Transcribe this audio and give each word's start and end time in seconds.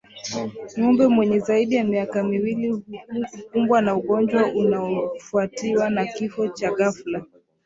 Ngombe 0.79 1.07
mwenye 1.07 1.39
zaidi 1.39 1.75
ya 1.75 1.83
miaka 1.83 2.23
miwili 2.23 2.69
hukumbwa 3.31 3.81
na 3.81 3.95
ugonjwa 3.95 4.45
unaofuatiwa 4.53 5.89
na 5.89 6.05
kifo 6.05 6.47
cha 6.47 6.71
ghafla 6.71 7.25